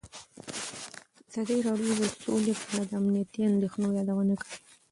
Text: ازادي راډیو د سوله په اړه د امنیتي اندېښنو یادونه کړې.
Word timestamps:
ازادي 1.27 1.57
راډیو 1.67 1.91
د 1.99 2.01
سوله 2.19 2.53
په 2.59 2.65
اړه 2.71 2.83
د 2.87 2.91
امنیتي 3.01 3.39
اندېښنو 3.51 3.87
یادونه 3.97 4.33
کړې. 4.41 4.57